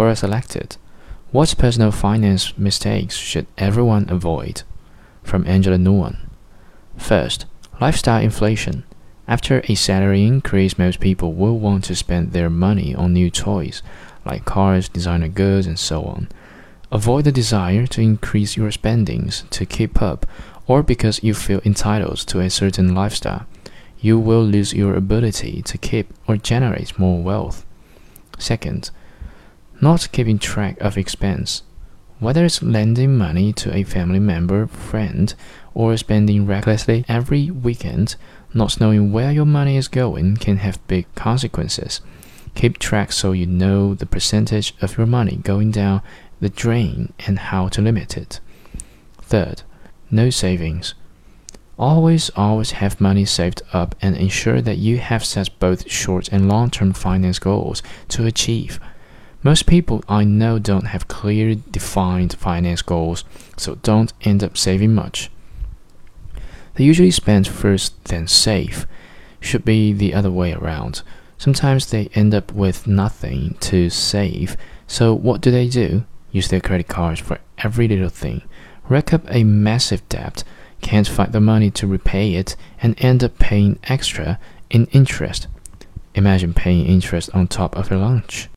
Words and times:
Burr 0.00 0.14
selected. 0.14 0.78
What 1.30 1.54
personal 1.58 1.90
finance 1.90 2.56
mistakes 2.56 3.16
should 3.16 3.46
everyone 3.58 4.08
avoid? 4.08 4.62
From 5.22 5.46
Angela 5.46 5.76
Nguyen. 5.76 6.16
First, 6.96 7.44
lifestyle 7.82 8.22
inflation. 8.22 8.84
After 9.28 9.60
a 9.68 9.74
salary 9.74 10.24
increase, 10.24 10.78
most 10.78 11.00
people 11.00 11.34
will 11.34 11.58
want 11.58 11.84
to 11.84 11.94
spend 11.94 12.32
their 12.32 12.48
money 12.48 12.94
on 12.94 13.12
new 13.12 13.30
toys, 13.30 13.82
like 14.24 14.46
cars, 14.46 14.88
designer 14.88 15.28
goods, 15.28 15.66
and 15.66 15.78
so 15.78 16.04
on. 16.04 16.30
Avoid 16.90 17.24
the 17.24 17.30
desire 17.30 17.86
to 17.88 18.00
increase 18.00 18.56
your 18.56 18.70
spendings 18.70 19.44
to 19.50 19.66
keep 19.66 20.00
up 20.00 20.24
or 20.66 20.82
because 20.82 21.22
you 21.22 21.34
feel 21.34 21.60
entitled 21.62 22.16
to 22.28 22.40
a 22.40 22.48
certain 22.48 22.94
lifestyle. 22.94 23.44
You 23.98 24.18
will 24.18 24.44
lose 24.46 24.72
your 24.72 24.94
ability 24.94 25.60
to 25.60 25.76
keep 25.76 26.08
or 26.26 26.38
generate 26.38 26.98
more 26.98 27.22
wealth. 27.22 27.66
Second, 28.38 28.90
not 29.80 30.12
keeping 30.12 30.38
track 30.38 30.80
of 30.80 30.98
expense. 30.98 31.62
Whether 32.18 32.44
it's 32.44 32.62
lending 32.62 33.16
money 33.16 33.52
to 33.54 33.74
a 33.74 33.82
family 33.82 34.18
member, 34.18 34.66
friend, 34.66 35.34
or 35.72 35.96
spending 35.96 36.46
recklessly 36.46 37.04
every 37.08 37.50
weekend, 37.50 38.16
not 38.52 38.80
knowing 38.80 39.10
where 39.12 39.32
your 39.32 39.46
money 39.46 39.76
is 39.76 39.88
going 39.88 40.36
can 40.36 40.58
have 40.58 40.86
big 40.86 41.06
consequences. 41.14 42.00
Keep 42.54 42.78
track 42.78 43.12
so 43.12 43.32
you 43.32 43.46
know 43.46 43.94
the 43.94 44.06
percentage 44.06 44.74
of 44.82 44.98
your 44.98 45.06
money 45.06 45.36
going 45.36 45.70
down 45.70 46.02
the 46.40 46.48
drain 46.48 47.12
and 47.20 47.38
how 47.38 47.68
to 47.68 47.80
limit 47.80 48.16
it. 48.16 48.40
Third, 49.22 49.62
no 50.10 50.30
savings. 50.30 50.94
Always, 51.78 52.30
always 52.36 52.72
have 52.72 53.00
money 53.00 53.24
saved 53.24 53.62
up 53.72 53.94
and 54.02 54.14
ensure 54.14 54.60
that 54.60 54.76
you 54.76 54.98
have 54.98 55.24
set 55.24 55.58
both 55.58 55.90
short 55.90 56.28
and 56.28 56.48
long 56.48 56.70
term 56.70 56.92
finance 56.92 57.38
goals 57.38 57.82
to 58.08 58.26
achieve. 58.26 58.78
Most 59.42 59.66
people 59.66 60.04
I 60.06 60.24
know 60.24 60.58
don't 60.58 60.88
have 60.88 61.08
clear 61.08 61.54
defined 61.54 62.34
finance 62.34 62.82
goals, 62.82 63.24
so 63.56 63.76
don't 63.76 64.12
end 64.20 64.44
up 64.44 64.58
saving 64.58 64.94
much. 64.94 65.30
They 66.74 66.84
usually 66.84 67.10
spend 67.10 67.48
first, 67.48 68.04
then 68.04 68.26
save. 68.28 68.86
Should 69.40 69.64
be 69.64 69.92
the 69.92 70.14
other 70.14 70.30
way 70.30 70.52
around. 70.52 71.02
Sometimes 71.38 71.86
they 71.90 72.10
end 72.14 72.34
up 72.34 72.52
with 72.52 72.86
nothing 72.86 73.56
to 73.60 73.88
save, 73.88 74.58
so 74.86 75.14
what 75.14 75.40
do 75.40 75.50
they 75.50 75.68
do? 75.68 76.04
Use 76.32 76.48
their 76.48 76.60
credit 76.60 76.88
cards 76.88 77.20
for 77.20 77.38
every 77.58 77.88
little 77.88 78.10
thing, 78.10 78.42
rack 78.88 79.12
up 79.14 79.22
a 79.30 79.42
massive 79.44 80.06
debt, 80.10 80.44
can't 80.82 81.08
find 81.08 81.32
the 81.32 81.40
money 81.40 81.70
to 81.70 81.86
repay 81.86 82.34
it, 82.34 82.56
and 82.82 82.94
end 83.02 83.24
up 83.24 83.38
paying 83.38 83.78
extra 83.84 84.38
in 84.68 84.86
interest. 84.86 85.46
Imagine 86.14 86.52
paying 86.52 86.86
interest 86.86 87.30
on 87.32 87.48
top 87.48 87.76
of 87.76 87.90
your 87.90 88.00
lunch. 88.00 88.48